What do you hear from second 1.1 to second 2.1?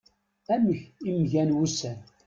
m-gan wussan?